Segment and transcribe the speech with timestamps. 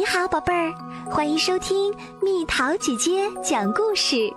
[0.00, 0.72] 你好，宝贝儿，
[1.10, 4.32] 欢迎收听蜜桃姐姐讲故事。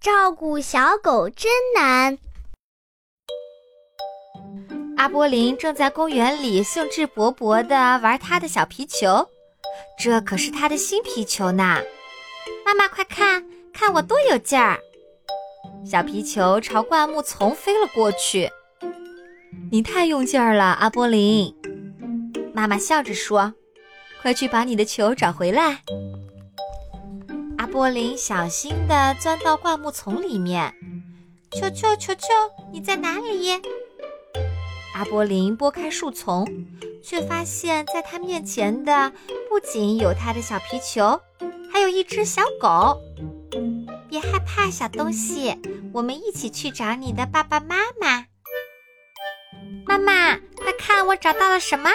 [0.00, 2.16] 照顾小狗真难。
[4.96, 9.28] 阿波林正在公园里兴致勃勃地玩他的小皮球，
[9.98, 11.82] 这可是他的新皮球呢！
[12.64, 14.78] 妈妈，快看看我多有劲儿！
[15.84, 18.48] 小皮球朝灌木丛飞了过去。
[19.72, 21.57] 你太用劲儿了，阿波林。
[22.58, 23.54] 妈妈笑着说
[24.20, 25.84] ：“快去把你的球找回来。”
[27.56, 30.74] 阿波林小心地钻到灌木丛里面
[31.54, 32.22] ，“球球球球，
[32.72, 33.52] 你在哪里？”
[34.96, 36.44] 阿波林拨开树丛，
[37.00, 39.12] 却发现在他面前的
[39.48, 41.20] 不仅有他的小皮球，
[41.72, 42.98] 还有一只小狗。
[44.08, 45.56] 别害怕，小东西，
[45.92, 48.26] 我们一起去找你的爸爸妈妈。
[49.86, 51.88] 妈妈，快看，我找到了什么？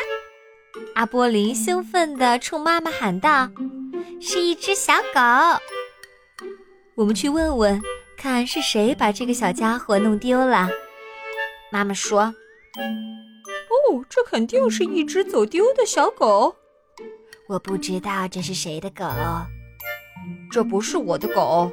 [0.96, 3.50] 阿波林兴奋地冲妈妈喊道
[4.22, 5.20] ：“是一只小狗！”
[6.96, 7.82] 我们去问问，
[8.18, 10.70] 看是谁把这个小家伙弄丢了。
[11.72, 12.22] 妈妈说
[13.70, 16.56] ：“哦，这肯定是一只走丢的小狗。
[17.48, 19.06] 我不知道这是谁的狗。
[20.52, 21.72] 这不是我的狗。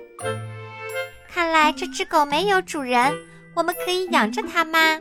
[1.28, 3.14] 看来这只狗没有主人，
[3.54, 5.00] 我们可以养着它吗？”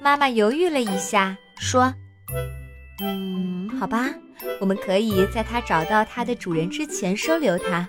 [0.00, 1.94] 妈妈犹豫了一下，说
[3.02, 4.08] ：“嗯，好吧，
[4.60, 7.88] 我们可以在它找到它的主人之前收留它。”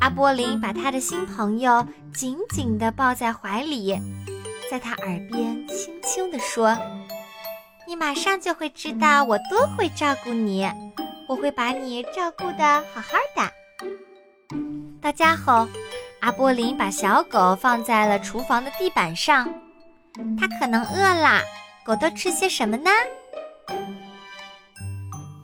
[0.00, 1.84] 阿波林把他的新朋友
[2.14, 4.00] 紧紧地抱在怀里，
[4.70, 6.78] 在他耳边轻轻地说
[7.88, 10.70] ：“你马上就会知道我多会照顾你，
[11.28, 13.50] 我会把你照顾得好好的。”
[15.02, 15.66] 到家后，
[16.20, 19.52] 阿波林把小狗放在了厨房的地板上。
[20.38, 21.42] 它可能饿了，
[21.84, 22.90] 狗都吃些什么呢？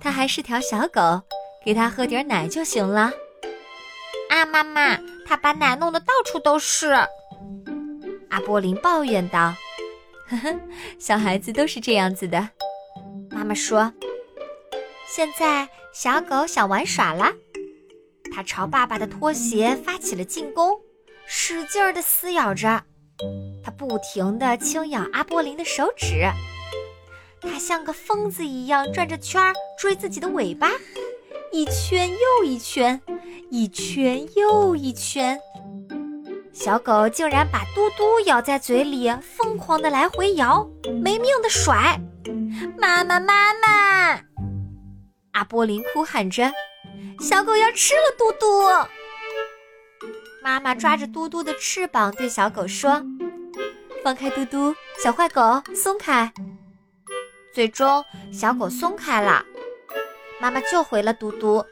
[0.03, 1.23] 它还是条小狗，
[1.65, 3.13] 给它喝点奶就行了。
[4.29, 6.89] 啊，妈妈，它把奶弄得到处都是。
[8.31, 9.55] 阿波林抱怨道：
[10.29, 10.61] “呵呵，
[10.99, 12.49] 小孩子都是这样子的。”
[13.31, 13.93] 妈妈说
[15.07, 17.33] ：“现在小狗想玩耍了，
[18.35, 20.81] 它朝爸爸的拖鞋发起了进攻，
[21.27, 22.83] 使劲儿地撕咬着。”
[23.63, 26.29] 它不停地轻咬阿波林的手指，
[27.43, 30.71] 它像个疯子一样转着圈儿追自己的尾巴，
[31.53, 33.01] 一圈又一圈，
[33.51, 35.39] 一圈又一圈。
[36.53, 40.69] 小狗竟然把嘟嘟咬在嘴里，疯狂地来回摇，
[41.03, 42.01] 没命地甩。
[42.79, 44.21] 妈妈，妈妈！
[45.33, 46.53] 阿波林哭喊着
[47.21, 48.47] ：“小狗要吃了嘟嘟！”
[50.43, 53.03] 妈妈抓着嘟嘟的翅膀，对小狗说。
[54.05, 56.33] 放开嘟嘟，小坏狗，松开！
[57.53, 59.45] 最终，小狗松开了，
[60.41, 61.65] 妈妈救回了嘟嘟。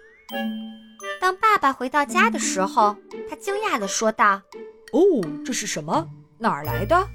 [1.20, 2.96] 当爸爸回到家的时候，
[3.28, 4.42] 他惊讶地说道
[4.92, 5.00] ：“哦，
[5.44, 6.06] 这是什么？
[6.38, 7.08] 哪儿来的？”“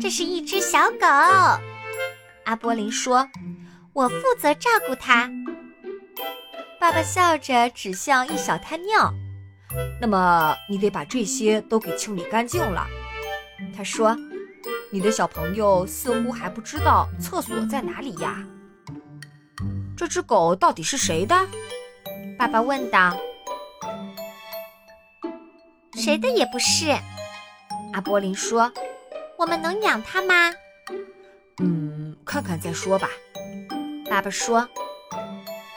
[0.00, 1.06] 这是一只小狗。”
[2.44, 3.28] 阿波林说
[3.94, 5.30] ，“我负责照顾它。”
[6.78, 9.12] 爸爸笑着指向一小滩尿
[10.00, 12.86] ，“那么你得把这些都给清理干净了。”
[13.74, 14.16] 他说
[14.90, 18.44] ：“你的小朋友似乎还不知道厕所在哪里呀？
[19.96, 21.34] 这只狗到底是谁的？”
[22.38, 23.16] 爸爸问道。
[25.96, 26.96] “谁的也不是。”
[27.92, 28.72] 阿波林说。
[29.38, 30.50] “我们能养它吗
[31.60, 33.08] ？”“嗯，看看再说吧。”
[34.08, 34.66] 爸爸说。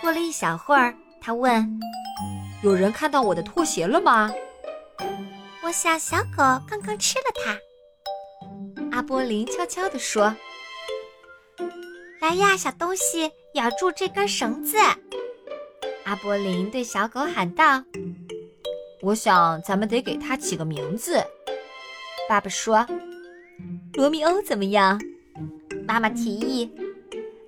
[0.02, 1.80] 过了一小会儿，他问
[2.64, 4.32] ：“有人看到我的拖鞋了吗
[5.62, 6.38] ？”“我想小狗
[6.68, 7.58] 刚刚吃了它。”
[9.00, 10.36] 阿波林悄悄地说
[12.20, 14.76] ：“来呀，小东西，咬住这根绳子。”
[16.04, 17.82] 阿波林对小狗喊道
[19.02, 21.24] ：“我想咱们得给它起个名字。”
[22.28, 22.86] 爸爸说
[23.96, 25.00] ：“罗密欧怎么样？”
[25.88, 26.70] 妈妈提议：“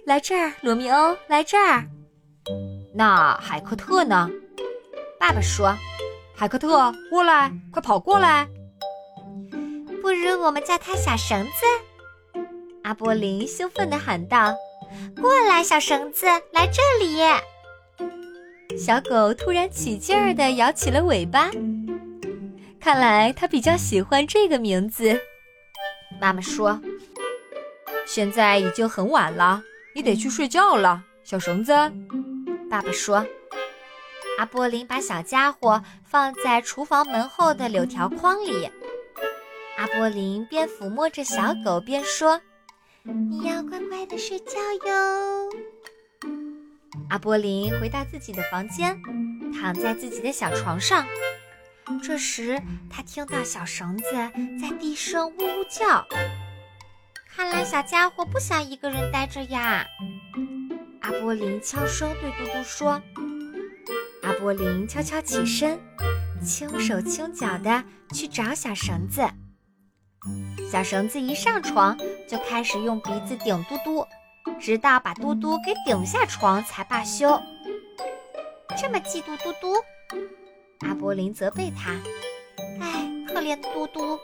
[0.07, 1.83] 来这儿，罗密欧，来这儿。”
[2.95, 4.31] 那海克特呢？
[5.19, 5.75] 爸爸说
[6.33, 8.47] ：“海克特，过来，快跑过来。”
[10.01, 12.39] 不如我们叫它小绳子，
[12.83, 14.55] 阿波林兴奋地喊道
[15.21, 17.19] ：“过来，小绳子，来这里！”
[18.77, 21.51] 小狗突然起劲儿地摇起了尾巴，
[22.79, 25.21] 看来它比较喜欢这个名字。
[26.19, 26.81] 妈妈说
[28.07, 29.61] ：“现在已经很晚了，
[29.93, 31.73] 你得去睡觉了，小绳子。”
[32.69, 33.25] 爸爸说。
[34.39, 38.67] 阿波林把小家伙放在厨房门后的柳条筐里。
[39.81, 42.39] 阿波林边抚摸着小狗边说
[43.01, 45.49] ：“你要乖乖的睡觉哟。
[47.09, 49.01] 阿波林回到自己的房间，
[49.51, 51.03] 躺在自己的小床上。
[52.03, 52.61] 这时，
[52.91, 54.03] 他听到小绳子
[54.61, 56.05] 在地上呜呜叫。
[57.35, 59.87] 看来小家伙不想一个人待着呀。
[60.99, 63.01] 阿波林悄声对嘟嘟说。
[64.21, 65.79] 阿波林悄悄起身，
[66.45, 69.23] 轻手轻脚地去找小绳子。
[70.71, 71.97] 小绳子一上床，
[72.27, 74.07] 就开始用鼻子顶嘟嘟。
[74.59, 77.39] 直到把嘟嘟给顶下床才罢休。
[78.77, 79.75] 这么嫉妒嘟嘟，
[80.79, 81.91] 阿波林责备他
[82.81, 84.17] ：“哎，可怜的嘟嘟。”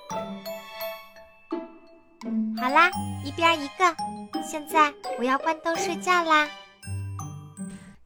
[2.59, 2.89] 好啦，
[3.23, 3.95] 一边一个。
[4.43, 6.49] 现在我要关灯睡觉啦。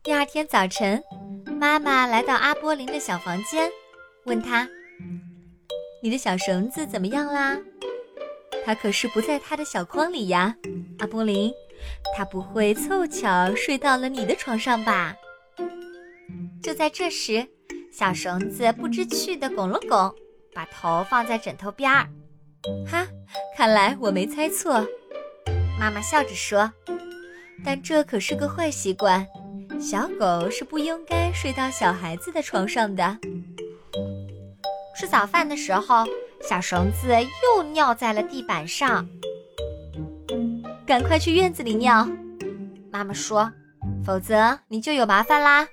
[0.03, 1.01] 第二天早晨，
[1.59, 3.71] 妈妈来到阿波林的小房间，
[4.25, 4.67] 问他
[6.01, 7.57] ：“你的小绳子怎么样啦？
[8.65, 10.55] 它可是不在它的小筐里呀，
[10.99, 11.51] 阿波林。”
[12.15, 15.15] 它不会凑巧睡到了你的床上吧？
[16.61, 17.47] 就在这时，
[17.91, 20.13] 小绳子不知趣地拱了拱，
[20.53, 22.07] 把头放在枕头边儿。
[22.85, 23.07] 哈，
[23.57, 24.85] 看来我没猜错。
[25.79, 26.71] 妈妈笑着说
[27.65, 29.25] ：“但这可是个坏习惯，
[29.79, 33.17] 小狗是不应该睡到小孩子的床上的。”
[35.01, 36.05] 吃早饭的时候，
[36.43, 39.09] 小绳子又尿在了地板上。
[40.85, 42.07] 赶快去院子里尿，
[42.91, 43.51] 妈妈说，
[44.05, 45.67] 否则你就有麻烦啦。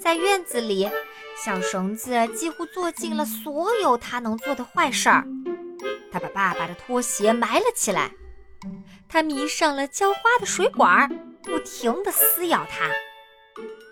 [0.00, 0.88] 在院子里，
[1.44, 5.26] 小绳子几乎做尽了所有他能做的坏事儿。
[6.12, 8.12] 他把爸爸的拖鞋埋了起来，
[9.08, 11.08] 他迷上了浇花的水管，
[11.42, 12.88] 不停地撕咬它。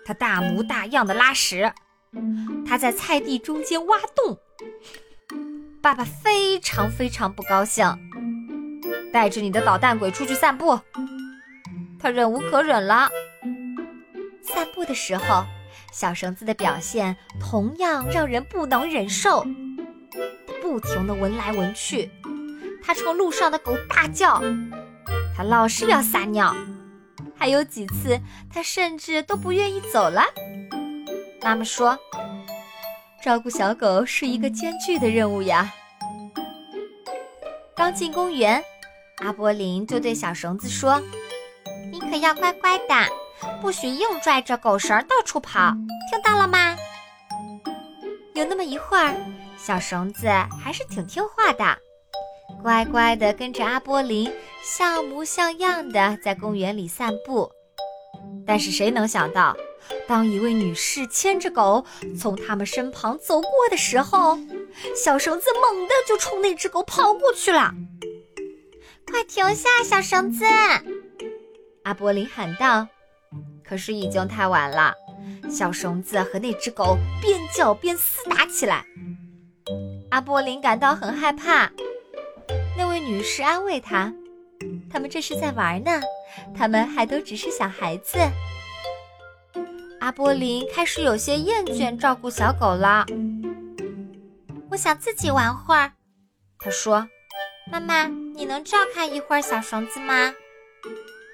[0.05, 1.73] 他大模大样的拉屎，
[2.67, 4.37] 他在菜地中间挖洞。
[5.81, 7.97] 爸爸非常非常不高兴。
[9.11, 10.79] 带着你的捣蛋鬼出去散步，
[11.99, 13.09] 他忍无可忍了。
[14.41, 15.43] 散步的时候，
[15.91, 19.45] 小绳子的表现同样让人不能忍受。
[20.47, 22.09] 他不停地闻来闻去，
[22.81, 24.41] 他冲路上的狗大叫，
[25.35, 26.55] 他老是要撒尿，
[27.35, 28.17] 还有几次
[28.49, 30.23] 他甚至都不愿意走了。
[31.43, 31.97] 妈妈说
[33.23, 35.73] ：“照顾小狗是一个艰巨的任务呀。”
[37.75, 38.63] 刚进公园。
[39.17, 40.99] 阿波林就对小绳子说
[41.91, 42.95] ：“你可要乖乖的，
[43.61, 45.71] 不许硬拽着狗绳到处跑，
[46.09, 46.75] 听到了吗？”
[48.33, 49.15] 有那么一会儿，
[49.59, 50.27] 小绳子
[50.59, 51.77] 还是挺听话的，
[52.63, 54.31] 乖乖的跟着阿波林，
[54.63, 57.51] 像模像样的在公园里散步。
[58.45, 59.55] 但是谁能想到，
[60.07, 61.85] 当一位女士牵着狗
[62.19, 64.37] 从他们身旁走过的时候，
[64.95, 67.73] 小绳子猛地就冲那只狗跑过去了。
[69.09, 70.45] 快停下，小绳子！
[71.83, 72.87] 阿波林喊道。
[73.63, 74.93] 可是已经太晚了，
[75.49, 78.85] 小绳子和那只狗边叫边厮打起来。
[80.09, 81.71] 阿波林感到很害怕。
[82.77, 84.13] 那位女士安慰他
[84.91, 86.01] ：“他们这是在玩呢，
[86.55, 88.17] 他们还都只是小孩子。”
[90.01, 93.05] 阿波林开始有些厌倦照顾小狗了。
[94.69, 95.91] 我想自己玩会儿，
[96.59, 97.07] 他说。
[97.71, 100.33] 妈妈，你能照看一会儿小绳子吗？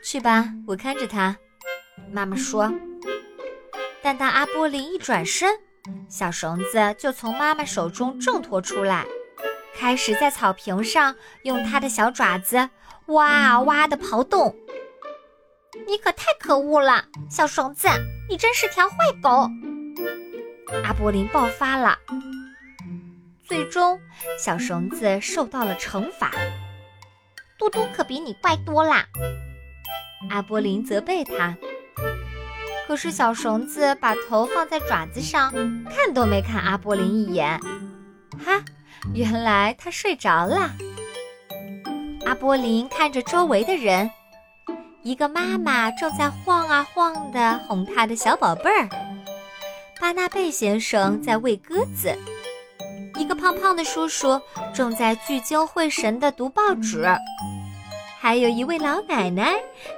[0.04, 1.36] 去吧，我看着它。
[2.12, 2.72] 妈妈说。
[4.04, 5.50] 但当阿波林一转身，
[6.10, 9.06] 小绳子就从妈妈手中挣脱出来，
[9.76, 12.70] 开始在草坪上用它的小爪子
[13.08, 14.56] 哇哇的刨洞。
[15.88, 17.88] 你可太可恶了，小绳子，
[18.30, 19.50] 你真是条坏狗！
[20.84, 21.98] 阿波林爆发了。
[23.48, 24.00] 最终，
[24.38, 26.32] 小绳子受到了惩罚。
[27.58, 29.06] 嘟嘟可比你乖多啦。
[30.30, 31.56] 阿波林责备他。
[32.88, 35.52] 可是小绳子把头放在爪子上，
[35.90, 37.60] 看都没看阿波林一眼。
[38.44, 38.64] 哈，
[39.14, 40.72] 原来他睡着了。
[42.28, 44.12] 阿波林看着周围的人，
[45.02, 48.90] 一个妈妈正在晃啊晃的哄他的小宝贝儿。
[49.98, 52.14] 巴纳贝先生在喂鸽子。
[53.18, 54.42] 一个胖胖的叔叔
[54.74, 57.08] 正在聚精会神地读报纸，
[58.20, 59.54] 还有一位老奶奶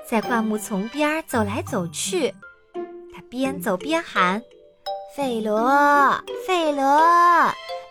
[0.07, 2.31] 在灌木丛边走来走去。
[3.11, 4.39] 她边走边喊
[5.17, 6.13] ：“费罗，
[6.45, 7.01] 费罗，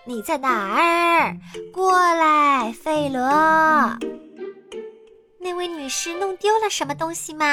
[0.04, 1.36] 你在哪儿？
[1.74, 3.98] 过来，费罗！”
[5.48, 7.46] 那位女士弄丢了什么东西吗？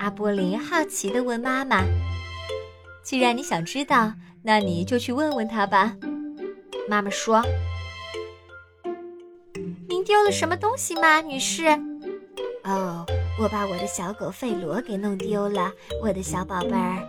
[0.00, 1.84] 阿波林好奇地问妈妈。
[3.04, 5.94] 既然你想知道，那你就去问问她吧。
[6.88, 7.44] 妈妈说
[9.88, 11.68] ：“您丢了什么东西吗，女士？
[12.64, 13.06] 哦，
[13.40, 15.70] 我把我的小狗费罗给弄丢了，
[16.02, 17.08] 我的小宝贝儿。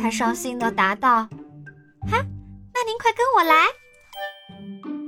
[0.00, 1.28] 他伤心地答道
[2.08, 2.24] ：“哈，
[2.72, 3.66] 那您快跟我来。”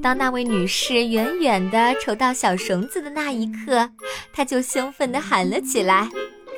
[0.01, 3.91] 当那位女士远远地瞅到小绳子的那一刻，
[4.33, 6.09] 她就兴奋地喊了起来：“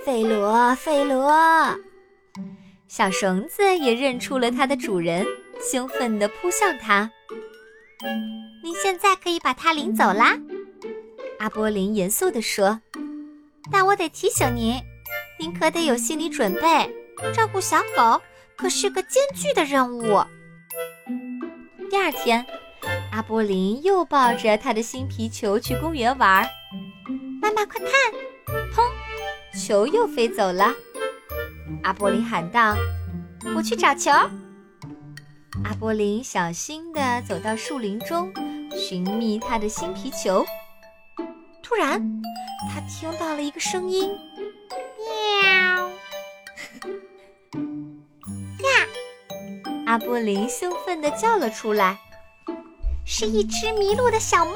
[0.07, 1.35] 费罗，费罗！”
[2.87, 5.27] 小绳子也认出了它的主人，
[5.61, 7.11] 兴奋地扑向它。
[8.63, 10.39] 您现在可以把它领走啦，
[11.39, 12.81] 阿波林严肃地说。
[13.73, 14.75] 但我得提醒您，
[15.39, 16.89] 您可得有心理准备，
[17.35, 18.21] 照顾小狗
[18.57, 20.23] 可是个艰巨的任务。
[21.91, 22.47] 第二天。
[23.13, 26.49] 阿波林又抱着他的新皮球去公园玩，
[27.43, 27.91] 妈妈快看，
[28.73, 28.91] 砰，
[29.67, 30.73] 球又飞走了。
[31.83, 32.75] 阿波林喊道
[33.55, 34.11] ：“我去找球。”
[35.63, 38.33] 阿波林小心地走到树林中，
[38.75, 40.43] 寻觅他的新皮球。
[41.63, 42.03] 突然，
[42.71, 44.11] 他听到了一个声音
[44.97, 45.91] ：“喵！”
[48.65, 48.87] 呀！
[49.85, 51.99] 阿波林兴奋地叫了出来。
[53.05, 54.53] 是一只迷路的小猫。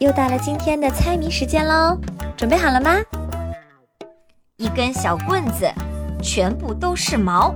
[0.00, 1.96] 又到了今天的猜谜时间喽，
[2.36, 2.96] 准备好了吗？
[4.56, 5.72] 一根小棍子，
[6.22, 7.54] 全部都是毛，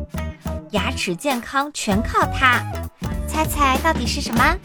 [0.70, 2.64] 牙齿健康全靠它。
[3.26, 4.56] 猜猜到底是什么？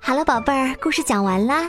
[0.00, 1.68] 好了，宝贝儿，故事讲完啦。